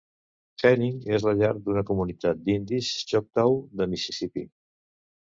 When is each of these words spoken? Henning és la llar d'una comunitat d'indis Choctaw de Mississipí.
Henning 0.69 0.95
és 1.17 1.25
la 1.27 1.33
llar 1.41 1.51
d'una 1.67 1.85
comunitat 1.91 2.43
d'indis 2.49 2.91
Choctaw 3.13 3.57
de 3.79 3.93
Mississipí. 3.95 4.51